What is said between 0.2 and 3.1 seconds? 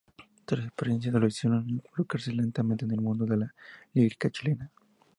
Estas experiencias lo hicieron involucrarse lentamente en el